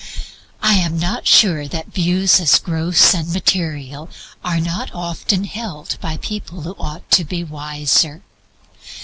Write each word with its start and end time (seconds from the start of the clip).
I 0.63 0.73
am 0.77 0.97
not 0.97 1.27
sure 1.27 1.67
that 1.67 1.93
views 1.93 2.39
as 2.39 2.57
gross 2.57 3.13
and 3.13 3.31
material 3.31 4.09
are 4.43 4.59
not 4.59 4.89
often 4.95 5.43
held 5.43 5.99
by 6.01 6.17
people 6.17 6.61
who 6.61 6.75
ought 6.79 7.11
to 7.11 7.23
be 7.23 7.43
wiser. 7.43 8.23